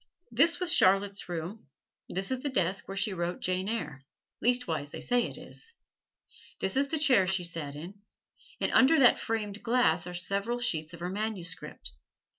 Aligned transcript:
This 0.31 0.59
was 0.59 0.73
Charlotte's 0.73 1.29
room; 1.29 1.67
this 2.09 2.31
is 2.31 2.39
the 2.39 2.49
desk 2.49 2.87
where 2.87 2.97
she 2.97 3.13
wrote 3.13 3.39
"Jane 3.39 3.69
Eyre" 3.69 4.03
leastwise 4.41 4.89
they 4.89 4.99
say 4.99 5.25
it 5.27 5.37
is. 5.37 5.73
This 6.59 6.75
is 6.75 6.87
the 6.87 6.97
chair 6.97 7.27
she 7.27 7.43
sat 7.43 7.75
in, 7.75 8.01
and 8.59 8.71
under 8.71 8.97
that 8.97 9.19
framed 9.19 9.61
glass 9.61 10.07
are 10.07 10.15
several 10.15 10.57
sheets 10.57 10.95
of 10.95 11.01
her 11.01 11.09
manuscript. 11.11 11.91